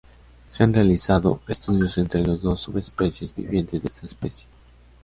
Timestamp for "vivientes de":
3.35-3.87